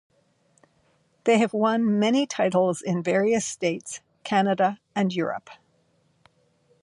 [1.25, 5.51] They have won many titles in various states, Canada and Europe.